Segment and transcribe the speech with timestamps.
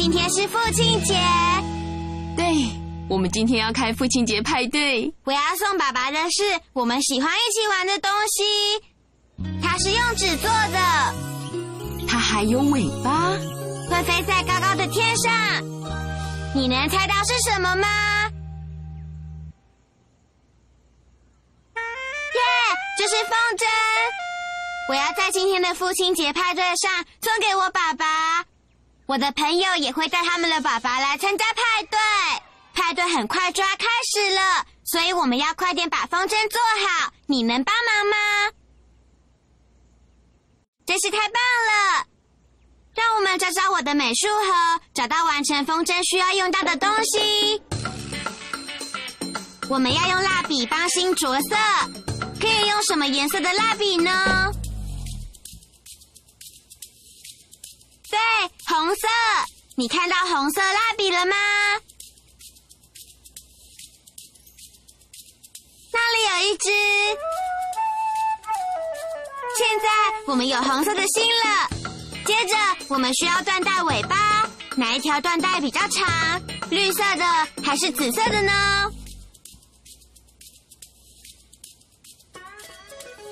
[0.00, 1.14] 今天是父亲节。
[2.36, 2.44] 对，
[3.10, 5.12] 我们今天要开父亲节派对。
[5.24, 8.44] 我要送爸爸的是我们喜欢一起玩的东西，
[9.60, 10.78] 它是用纸做的，
[12.06, 13.32] 它还有尾巴，
[13.90, 15.32] 会飞在高高的天上。
[16.54, 17.88] 你能猜到是什么吗？
[21.74, 22.40] 耶，
[22.96, 23.64] 这是风筝。
[24.90, 28.44] 我要在今天的父亲节派对上送给我爸爸，
[29.08, 31.98] 我的朋友也会带他们的爸爸来参加派对。
[32.74, 37.10] 派对很快就要开始了，所以我们要快点把风筝做好。
[37.24, 38.16] 你能帮忙吗？
[40.84, 42.06] 真是太棒了！
[42.94, 47.62] 让我们找找我的美术盒，找到完成风筝需要用到的东西。
[49.70, 51.56] 我们要用蜡笔帮心着色，
[52.38, 54.52] 可以用什么颜色的蜡笔呢？
[58.10, 58.18] 对，
[58.66, 59.06] 红色。
[59.76, 61.36] 你看到红色蜡笔了吗？
[65.92, 66.68] 那里有一只。
[69.56, 69.86] 现在
[70.26, 71.68] 我们有红色的心了。
[72.24, 72.56] 接着，
[72.88, 74.48] 我们需要缎带尾巴。
[74.76, 76.40] 哪一条缎带比较长？
[76.70, 77.24] 绿色的
[77.64, 78.92] 还是紫色的呢？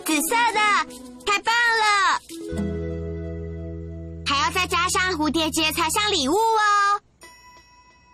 [0.05, 0.61] 紫色的，
[1.27, 1.55] 太棒
[5.17, 7.01] 蝴蝶结才像礼物哦。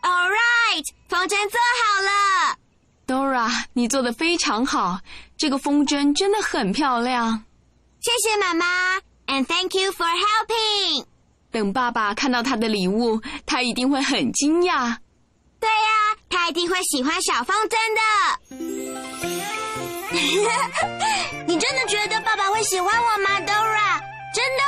[0.03, 2.57] All right，风筝做好了。
[3.07, 5.01] Dora，你做的非常好，
[5.37, 7.45] 这个风筝真的很漂亮。
[8.01, 8.97] 谢谢妈妈
[9.27, 11.05] ，and thank you for helping。
[11.51, 14.97] 等爸爸看到他的礼物，他一定会很惊讶。
[15.61, 18.01] 对呀，他一定会喜欢小风筝的。
[21.47, 24.01] 你真的觉得爸爸会喜欢我吗，Dora？
[24.35, 24.63] 真的？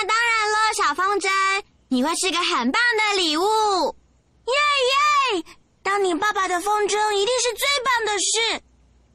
[0.00, 1.28] 那当然了，小风筝，
[1.88, 3.42] 你会是个很棒的礼物，
[4.46, 4.54] 耶
[5.36, 5.44] 耶！
[5.82, 8.62] 当你爸爸的风筝一定是最棒的事，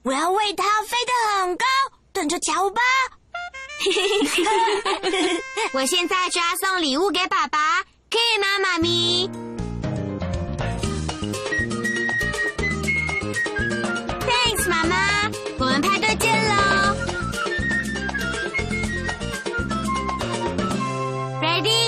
[0.03, 1.65] 我要为它飞得很高，
[2.13, 2.81] 等着瞧吧。
[5.73, 7.81] 我现在就要送礼物给爸爸，
[8.11, 9.27] 可以吗，妈咪？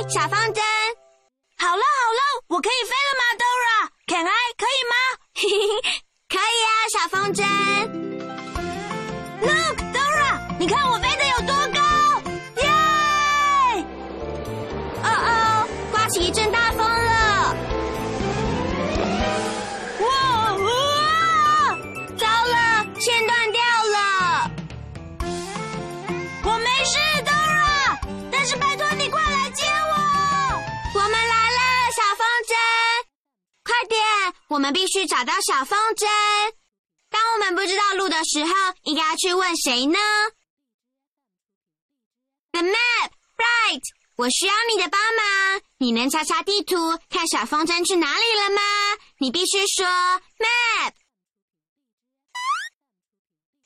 [0.09, 0.61] 小风筝，
[1.57, 4.31] 好了好了，我可以飞了吗，Dora？Can I？
[4.57, 4.95] 可以吗？
[6.29, 7.43] 可以啊，小风筝。
[9.41, 11.81] Look，Dora，你看我飞得有多高？
[12.61, 12.65] 耶！
[15.03, 16.31] 哦哦，刮起一
[34.47, 36.05] 我们必须找到小风筝。
[37.09, 38.53] 当我们不知道路的时候，
[38.83, 39.97] 应该要去问谁呢
[42.51, 43.81] ？The map, right？
[44.15, 45.61] 我需要你的帮忙。
[45.77, 48.61] 你能查查地图，看小风筝去哪里了吗？
[49.19, 50.93] 你必须说 map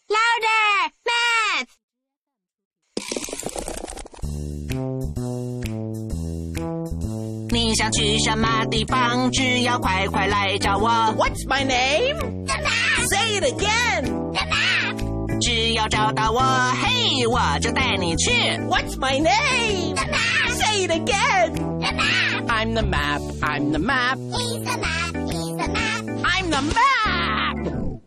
[0.07, 1.67] louder, map。
[7.71, 9.31] 你想去什么地方？
[9.31, 10.89] 只要快快来找我。
[11.15, 12.17] What's my name?
[12.45, 13.07] The map.
[13.07, 14.03] Say it again.
[14.33, 15.39] The map.
[15.39, 18.29] 只要找到我，嘿，我就带你去。
[18.67, 19.95] What's my name?
[19.95, 20.51] The map.
[20.51, 21.53] Say it again.
[21.79, 22.45] The map.
[22.49, 23.21] I'm the map.
[23.39, 24.17] I'm the map.
[24.17, 25.15] He's the map.
[25.31, 26.03] He's the map.
[26.25, 28.01] I'm the map.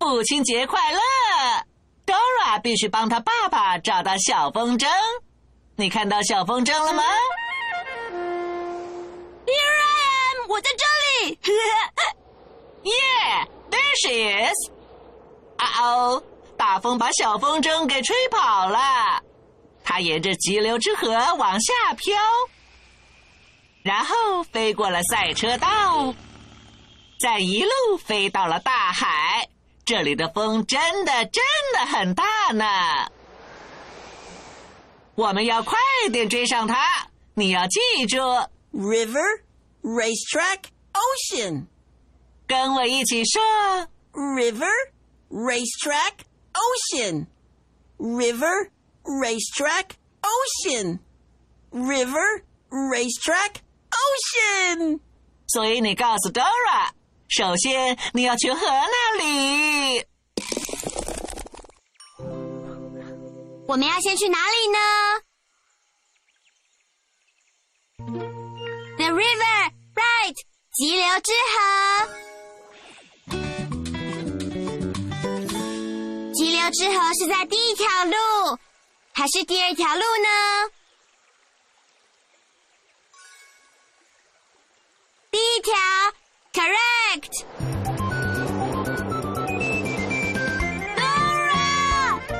[0.00, 0.98] 父亲节快乐
[2.04, 4.88] ！Dora 必须帮他爸爸找到小风筝。
[5.76, 7.04] 你看到小风筝了吗
[10.48, 11.38] 我在这里。
[12.84, 14.70] Yeah，there she is。
[15.56, 16.22] 啊哦，
[16.56, 19.22] 大风把小风筝给吹跑了，
[19.82, 22.16] 它沿着急流之河往下飘，
[23.82, 26.14] 然后飞过了赛车道，
[27.18, 29.48] 再一路飞到了大海。
[29.84, 31.42] 这里的风真的真
[31.74, 32.64] 的很大呢。
[35.14, 35.78] 我们要快
[36.12, 36.76] 点追上它。
[37.34, 38.18] 你要记住
[38.72, 39.40] River,
[39.85, 41.67] racetrack, ocean.
[42.47, 43.41] 跟我一起说
[44.11, 44.69] River,
[45.29, 47.27] racetrack, ocean.
[47.97, 48.71] River,
[49.03, 50.99] racetrack, ocean.
[51.71, 53.61] River, racetrack,
[53.91, 54.99] ocean.
[55.47, 56.91] 所以你告诉 Dora，
[57.29, 60.05] 首先你要去河那里。
[63.67, 64.79] 我们要先去哪里呢？
[68.97, 70.36] The river, right，
[70.72, 71.56] 急流之河。
[76.34, 78.58] 急流之河是在第一条路，
[79.12, 80.70] 还是第二条路呢？
[85.30, 85.72] 第一条
[86.52, 87.44] ，correct。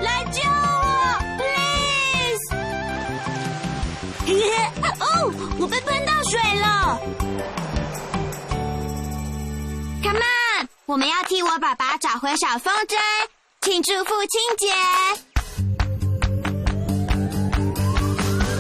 [0.02, 2.47] 来救我，please！
[5.00, 5.05] 哦，
[5.59, 7.00] 我被喷睡了。
[10.02, 12.96] Come on，我们要替我爸爸找回小风筝，
[13.61, 14.67] 庆祝父亲节。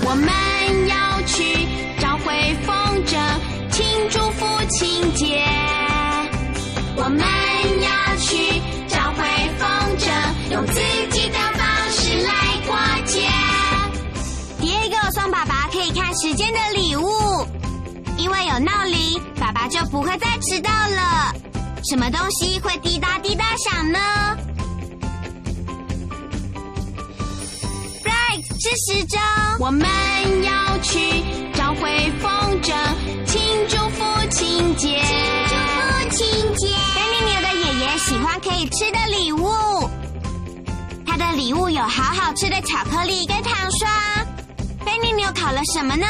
[0.08, 0.28] 我们
[0.88, 1.66] 要去
[2.00, 3.18] 找回风筝，
[3.70, 5.44] 庆祝父亲节。
[6.96, 7.20] 我们
[7.82, 9.22] 要去找回
[9.58, 9.66] 风
[9.98, 10.10] 筝，
[10.52, 10.80] 用自
[11.10, 12.30] 己的方式来
[12.66, 13.28] 过节。
[14.60, 17.45] 第二个送爸爸可以看时间的礼物，
[18.36, 21.32] 为有闹铃，爸爸就不会再迟到了。
[21.88, 23.98] 什么东西会滴答滴答响呢
[28.04, 29.18] ？Right，是时钟。
[29.58, 29.88] 我们
[30.44, 31.22] 要去
[31.54, 32.74] 找回风筝，
[33.24, 35.00] 庆祝父亲节。
[35.06, 35.16] 庆
[35.48, 36.68] 祝父亲节。
[36.94, 39.88] 丹尼牛的爷爷喜欢可以吃的礼物，
[41.06, 43.90] 他的礼物有好好吃的巧克力跟糖霜。
[44.84, 46.06] 丹尼牛烤了什么呢？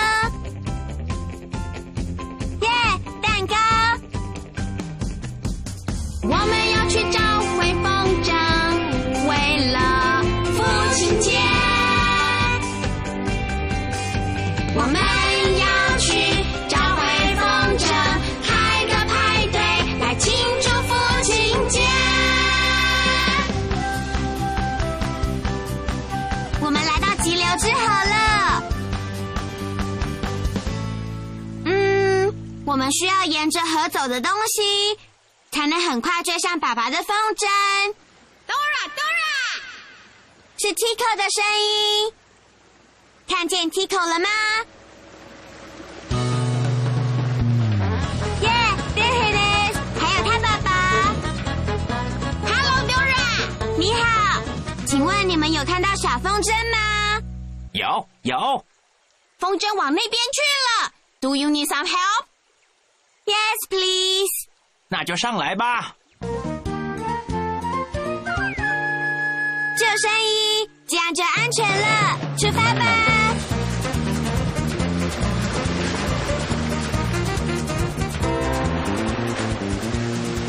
[32.77, 34.99] 我们需要沿着河走的东西，
[35.51, 37.47] 才能很快追上爸爸的风筝。
[38.47, 39.63] Dora，Dora，
[40.59, 42.13] 是 Tico 的声音。
[43.27, 44.29] 看见 Tico 了吗？
[48.43, 49.77] 耶、yeah,，There he is！
[49.99, 50.71] 还有他爸爸。
[52.45, 54.43] Hello，Dora，你好。
[54.87, 57.23] 请问你们有看到小风筝吗？
[57.73, 58.67] 有有，
[59.39, 60.43] 风筝往那边去
[60.85, 60.93] 了。
[61.21, 62.27] Do you need some help?
[63.27, 64.49] Yes, please.
[64.89, 65.97] 那就上来吧。
[69.77, 72.19] 救生衣，这样就安全了。
[72.39, 72.85] 出发吧！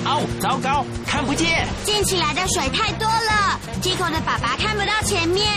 [0.05, 1.67] 哦，糟糕，看不见。
[1.83, 5.51] 溅起来的水太多了，Tico 的爸爸看不到前面。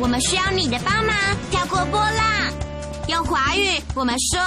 [0.00, 1.14] 我们需要你的帮忙，
[1.50, 2.52] 跳过波浪。
[3.06, 4.40] 用华语我们说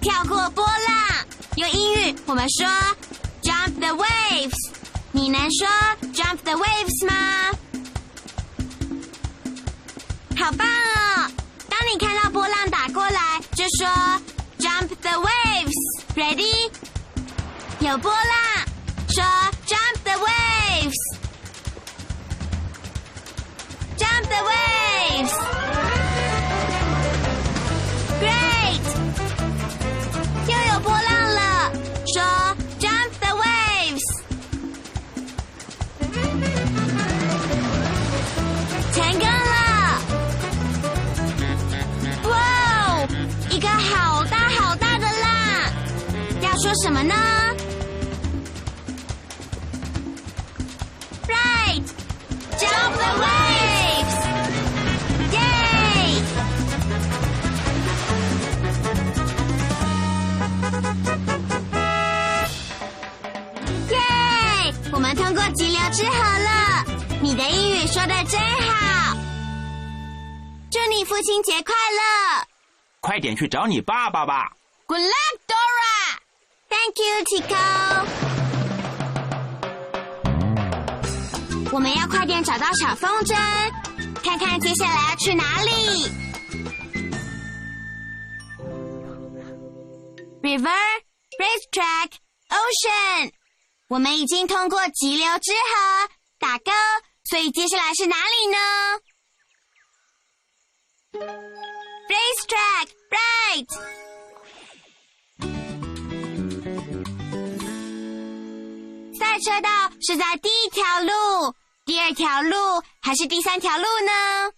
[0.00, 1.25] 跳过波浪，
[1.56, 2.66] 用英语我们说
[3.42, 4.52] jump the waves。
[5.12, 5.66] 你能说
[6.12, 7.50] jump the waves 吗？
[10.36, 11.30] 好棒哦！
[11.70, 13.88] 当你看到波浪打过来，就说
[14.58, 15.72] jump the waves。
[16.14, 16.70] Ready？
[17.80, 18.66] 有波浪，
[19.08, 19.24] 说
[46.96, 47.14] 什么呢
[51.28, 51.84] ？Right,
[52.58, 54.16] jump the waves!
[55.30, 56.24] Yay!
[63.90, 64.72] Yay!
[64.90, 66.82] 我们通过急流之河了。
[67.20, 69.14] 你的英语说的真好。
[70.70, 72.46] 祝你父亲节快乐！
[73.00, 74.50] 快点去找你爸爸吧。
[74.86, 75.10] 滚蛋！
[76.96, 77.60] Thank you, Tico.
[81.70, 83.34] 我们要快点找到小风筝，
[84.22, 86.10] 看看接下来要去哪里。
[90.40, 90.70] River,
[91.38, 92.12] racetrack,
[92.48, 93.32] ocean。
[93.88, 96.72] 我们已经通过急流之河，打勾，
[97.24, 98.56] 所以接下来是哪里呢
[102.08, 103.66] ？Racetrack, right。
[109.36, 109.68] 赛车道
[110.00, 112.56] 是在第一条路、第二条路
[113.02, 114.50] 还是第三条路呢？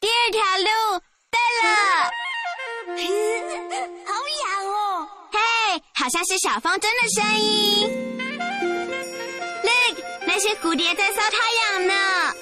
[0.00, 1.68] 第二条路，对了。
[4.06, 4.12] 好
[4.44, 5.08] 痒哦！
[5.32, 5.38] 嘿，
[5.92, 7.88] 好像是小风筝的声音。
[9.64, 12.32] Look，那些蝴蝶在烧太阳呢。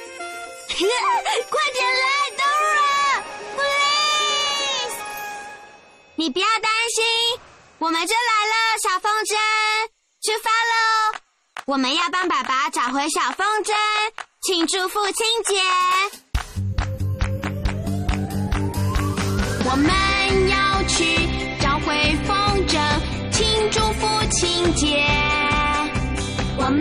[1.49, 2.26] 快点来
[6.19, 7.05] 你不要担心，
[7.79, 9.37] 我们就来了，小风筝，
[10.23, 11.21] 出发喽！
[11.67, 13.75] 我们要帮爸爸找回小风筝，
[14.41, 15.61] 庆祝父亲节。
[19.69, 21.29] 我们要去
[21.61, 22.81] 找回风筝，
[23.31, 25.05] 庆祝父亲节。
[26.57, 26.81] 我们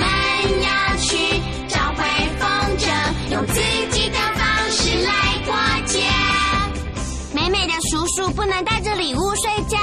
[8.16, 9.78] 美的叔叔不能带着礼物睡觉，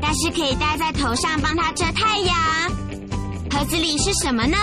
[0.00, 2.36] 但是可以戴在头上帮它遮太阳。
[3.50, 4.56] 盒子里是什么呢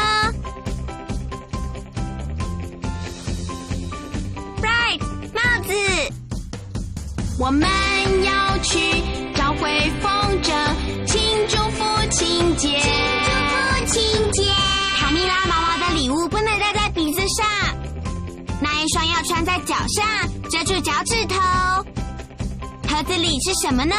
[4.61, 4.99] ？Right，
[5.33, 5.73] 帽子。
[7.39, 7.69] 我们
[8.23, 8.79] 要去
[9.35, 10.53] 找回风筝，
[11.05, 12.79] 庆祝父亲节。
[12.79, 12.91] 庆
[13.25, 14.51] 祝父亲节！
[14.97, 17.45] 卡蜜拉毛毛的礼物不能戴在鼻子上，
[18.61, 21.35] 那一双要穿在脚上，遮住脚趾头。
[22.95, 23.93] 盒子里是什么呢？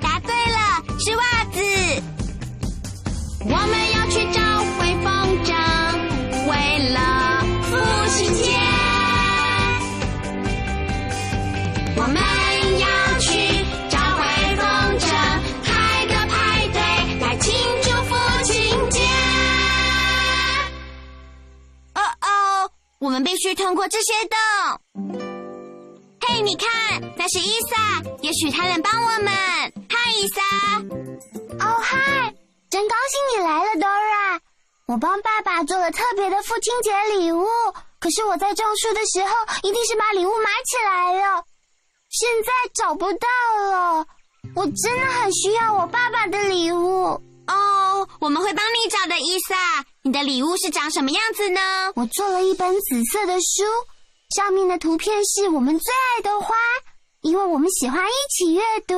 [0.00, 1.60] 答对了，是袜子。
[3.40, 4.40] 我们要去找
[4.78, 5.52] 回风筝，
[6.46, 7.74] 为了父
[8.14, 8.56] 亲节。
[11.96, 12.22] 我们
[12.78, 12.86] 要
[13.18, 14.22] 去找回
[14.54, 14.62] 风
[15.00, 15.10] 筝，
[15.64, 16.80] 开个派对
[17.18, 17.52] 来庆
[17.82, 18.14] 祝父
[18.44, 18.54] 亲
[18.90, 19.00] 节。
[21.94, 24.81] 哦哦，我们必须通过这些洞。
[26.42, 29.32] 嘿，你看，那是伊萨，也许他能帮我们。
[29.88, 30.42] 嗨，伊萨。
[31.64, 32.34] 哦嗨，
[32.68, 34.40] 真高兴你来了，Dora。
[34.86, 37.46] 我帮爸爸做了特别的父亲节礼物，
[38.00, 41.44] 可是我在种树的时候一定是把礼物埋起来了，
[42.10, 43.28] 现在找不到
[43.70, 44.04] 了。
[44.56, 47.22] 我真的很需要我爸爸的礼物。
[47.46, 49.54] 哦，我们会帮你找的，伊萨。
[50.02, 51.60] 你的礼物是长什么样子呢？
[51.94, 53.62] 我做了一本紫色的书，
[54.34, 56.54] 上面的图片是我们最爱的花，
[57.20, 58.94] 因为我们喜欢一起阅读。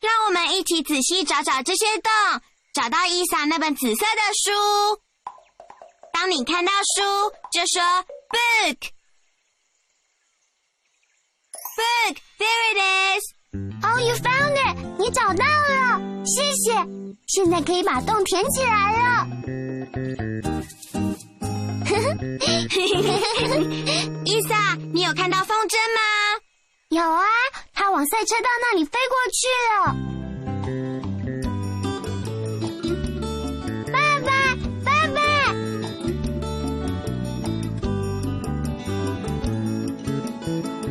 [0.00, 2.12] 让我们一起仔细找找这些洞，
[2.74, 5.00] 找到伊莎那本紫色的书。
[6.12, 7.82] 当你看到书，就说
[8.28, 8.76] book。
[11.76, 12.78] Book, there it
[13.18, 13.24] is.
[13.82, 14.76] Oh, you found it！
[14.98, 16.74] 你找到了，谢谢。
[17.26, 20.33] 现在可以把洞填起来了。
[24.24, 26.00] 伊萨，你有看到风筝吗？
[26.90, 27.24] 有啊，
[27.74, 29.94] 它往赛车道那里飞过去了。
[33.92, 34.30] 爸爸，
[34.84, 35.20] 爸爸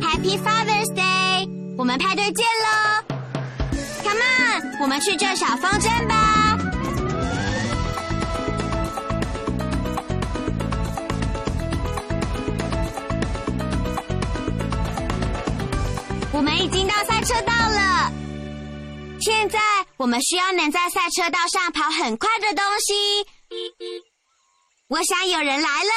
[0.00, 1.48] ！Happy Father's Day！
[1.76, 2.68] 我们派对见喽
[4.02, 6.33] ！Come on，我们去救小风筝吧！
[16.34, 18.10] 我们已经到赛车道了，
[19.20, 19.60] 现在
[19.96, 23.24] 我们需要能在赛车道上跑很快的东西。
[24.88, 25.92] 我想有人来了。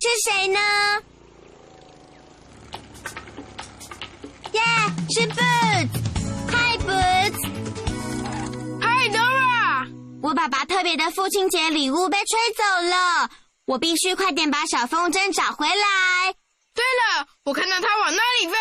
[0.00, 0.58] 是谁呢？
[4.52, 4.62] 耶、
[5.10, 6.00] 是 Boots。
[6.50, 7.42] Hi Boots。
[8.80, 9.86] Hi Dora。
[10.22, 13.28] 我爸爸特别的父亲节礼物被吹走了，
[13.66, 16.34] 我必须快点把小风筝找回来。
[16.74, 17.01] 对了，
[17.44, 18.54] 我看到它往那里飞。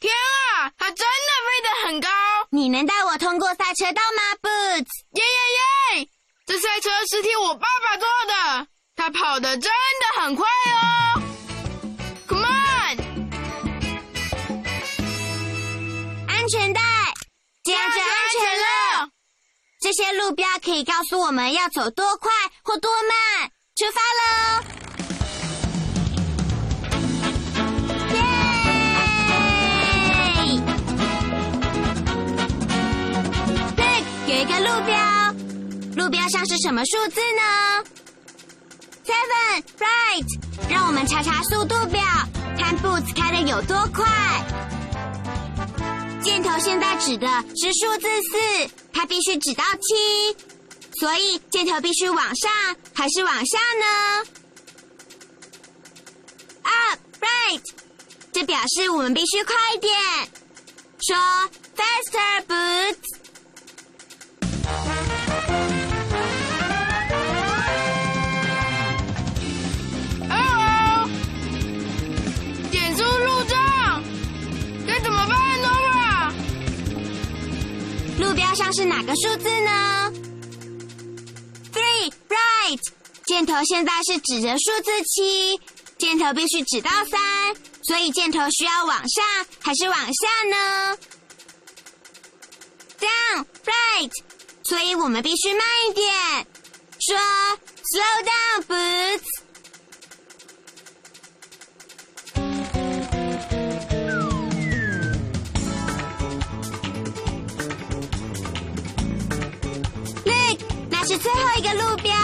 [0.00, 1.04] 天啊，它真的
[1.46, 2.08] 飞得很高！
[2.50, 4.86] 你能带我通过赛车道吗，Boots？
[5.14, 6.08] 耶耶耶！
[6.46, 11.22] 这赛车是替我爸爸做的，他跑得真的很快哦。
[12.28, 12.98] Come on！
[16.28, 16.80] 安全带，
[17.64, 18.08] 这样就安
[18.38, 19.08] 全了。
[19.80, 22.30] 这些路标可以告诉我们要走多快
[22.62, 23.50] 或多慢。
[23.74, 24.77] 出发喽！
[34.58, 35.34] 路标，
[35.96, 37.84] 路标上是什么数字呢
[39.04, 40.26] ？Seven, right。
[40.68, 42.02] 让我们查查速度表，
[42.58, 44.04] 看 Boots 开的有多快。
[46.22, 50.36] 箭头现在指的是数字四，它必须指到七，
[51.00, 52.50] 所以箭头必须往上
[52.92, 54.24] 还是往下呢
[56.62, 57.62] ？Up, right。
[58.32, 59.90] 这表示我们必须快点。
[61.00, 61.16] 说
[61.76, 63.17] Faster, Boots。
[78.78, 80.12] 是哪个数字呢
[81.72, 82.80] ？Three, right。
[83.24, 85.60] 箭头现在是指着数字七，
[85.98, 87.20] 箭头必须指到三，
[87.82, 89.24] 所以箭头需要往上
[89.58, 90.96] 还是往下呢
[93.00, 94.12] ？Down, right。
[94.62, 96.46] 所以我们必须慢一点。
[97.00, 97.18] 说
[97.82, 99.37] Slow down, Boots。
[111.08, 112.14] 是最后一个路标，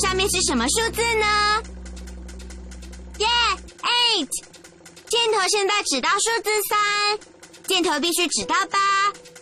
[0.00, 1.60] 上面是什么数字呢
[3.18, 4.28] ？Yeah，eight。
[5.08, 7.18] 箭头现在指到数字三，
[7.66, 8.78] 箭头必须指到八，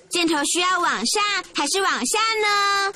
[0.08, 1.22] 箭头需要往上
[1.54, 2.94] 还是往下呢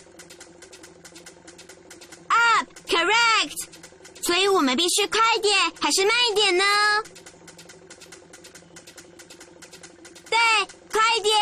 [2.29, 3.67] ？Up，correct。
[4.23, 6.65] 所以我们必须快一点还是慢一点呢？
[10.31, 10.39] 对，
[10.91, 11.35] 快一点，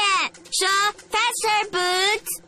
[0.50, 0.68] 说
[1.12, 2.43] faster boots。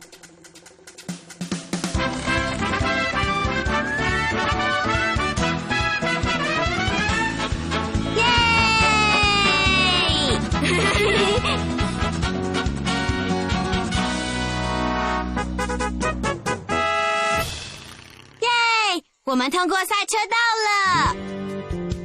[19.27, 21.13] 我们通过赛车道了。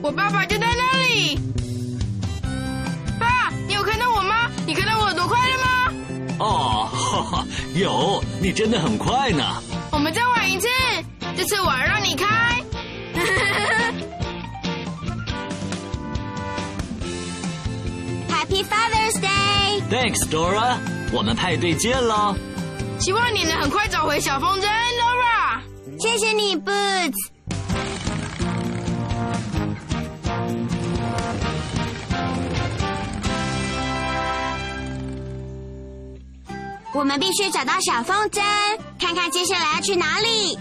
[0.02, 1.38] 我爸爸就在那里。
[3.16, 4.50] 爸，你有看到我吗？
[4.66, 5.92] 你看到我有多快了吗？
[6.40, 9.62] 哦，哈哈，有，你真的很快呢。
[9.92, 10.66] 我们再玩一次，
[11.36, 12.26] 这次我要让你开。
[18.28, 20.76] Happy Father's Day！Thanks, Dora，
[21.12, 22.34] 我们派对见喽。
[22.98, 24.66] 希望你能很快找回小风筝。
[26.02, 27.14] 谢谢你，Boots。
[36.92, 38.42] 我们必须找到小风筝，
[38.98, 40.58] 看看接下来要去哪里。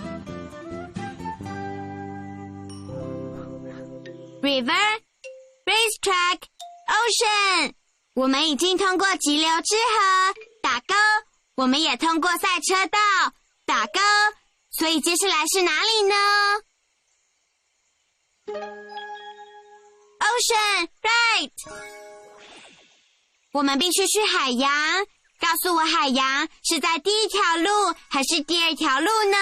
[4.43, 5.01] River,
[5.65, 6.41] racetrack,
[6.87, 7.73] ocean。
[8.13, 10.93] 我们已经通过急流之河，打勾。
[11.55, 12.99] 我们也通过赛车道，
[13.65, 13.99] 打勾。
[14.81, 16.15] 所以接下来是哪里呢
[20.17, 21.51] ？Ocean, right。
[23.51, 25.05] 我们必须去海洋。
[25.39, 29.37] 告诉我，海洋是在第一条路还是第二条路呢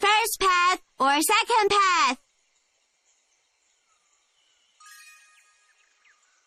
[0.00, 2.16] ？First path or second path?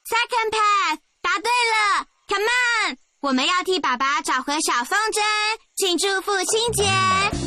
[0.04, 2.44] Second path，答对了，Come
[2.90, 5.22] on，我们要替爸爸找回小风筝，
[5.78, 7.43] 庆祝父亲节。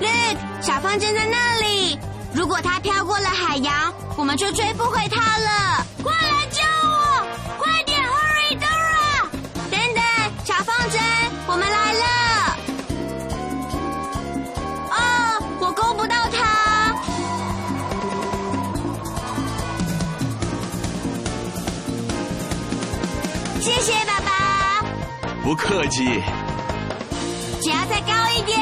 [0.00, 1.98] Look，小风筝在那里。
[2.32, 5.86] 如果它飘过了海洋，我们就追不回它了。
[25.48, 26.04] 不客气。
[27.62, 28.60] 只要再高一点。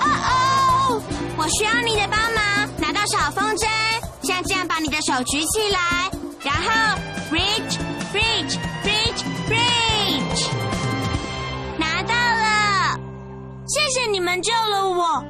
[0.00, 1.02] 哦哦，
[1.36, 3.66] 我需要你的帮忙，拿到小风筝，
[4.22, 6.08] 像这样把你的手举起来，
[6.44, 6.70] 然后
[7.32, 7.76] reach
[8.14, 10.48] reach reach reach，
[11.76, 12.96] 拿到了，
[13.66, 15.24] 谢谢你们救了我。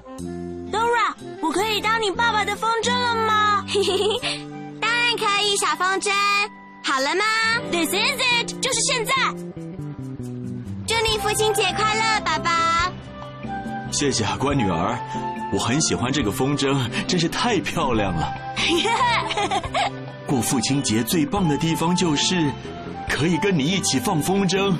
[0.70, 3.64] Dora，我可以当你爸爸的风筝了吗？
[3.66, 4.46] 嘿嘿嘿，
[4.78, 6.12] 当然可以，小风筝。
[6.88, 7.24] 好了吗
[7.72, 9.12] ？This is it，就是现在。
[10.86, 12.92] 祝你父亲节快乐，爸爸！
[13.90, 14.96] 谢谢啊，乖女儿。
[15.52, 18.32] 我很喜欢这个风筝，真是太漂亮了。
[20.28, 22.52] 过父亲节最棒的地方就是
[23.08, 24.72] 可以跟你一起放风筝。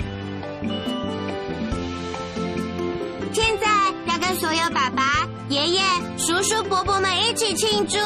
[3.33, 3.67] 现在
[4.05, 5.16] 要跟所有爸爸、
[5.49, 5.81] 爷爷、
[6.17, 7.97] 叔叔、伯伯们一起庆祝，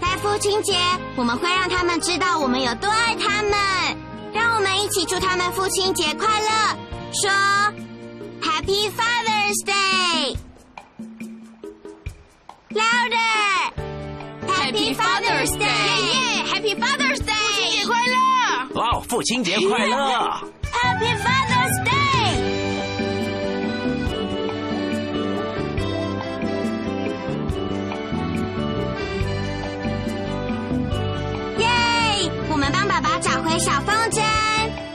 [0.00, 0.74] 在父亲节，
[1.14, 3.52] 我们会让他们知道我们有多爱他们。
[4.32, 6.48] 让我们一起祝他们父亲节快乐，
[7.12, 7.30] 说
[8.40, 10.36] Happy Father's Day。
[12.70, 13.72] Louder!
[14.46, 15.64] Happy Father's Day!
[15.64, 17.34] 耶！Happy Father's Day！
[17.36, 18.16] 父亲节快乐！
[18.74, 19.94] 哇，父亲节快乐
[20.72, 21.45] ！Happy Father's Day!
[33.58, 34.20] 小风筝，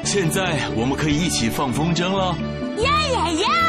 [0.04, 2.36] 现在我们可以一起放风筝了。
[2.78, 3.61] 耶耶耶！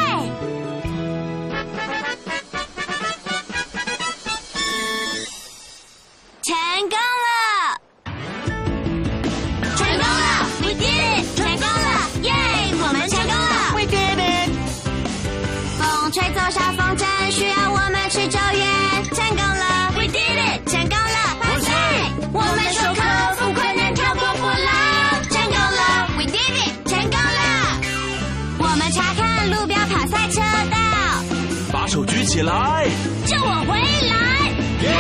[32.42, 32.90] 起来！
[33.24, 34.50] 救我回来！
[34.82, 34.90] 耶！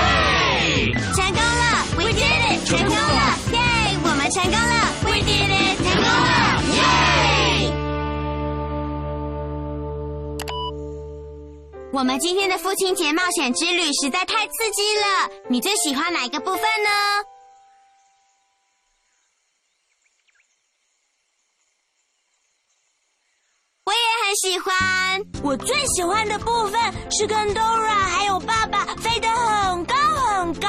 [1.12, 1.62] 成功了
[1.96, 2.62] ！We did it！
[2.64, 3.36] 成功了！
[3.50, 3.58] 耶！
[4.04, 5.76] 我们成功了！We did it！
[5.82, 6.62] 成功了！
[6.76, 6.78] 耶！
[11.92, 16.64] 我们今天的父亲节冒险之旅实在太刺激了，你最喜欢哪一个部分呢？
[23.84, 25.11] 我也很喜欢。
[25.42, 26.80] 我最喜欢的部分
[27.10, 30.68] 是跟 Dora 还有爸爸飞得很高很高。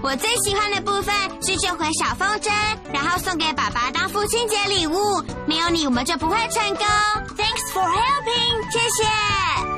[0.00, 2.50] 我最喜欢的部分是救回小风筝，
[2.92, 5.22] 然后送给爸爸当父亲节礼物。
[5.46, 6.86] 没有你，我们就不会成功。
[7.36, 9.77] Thanks for helping，谢谢。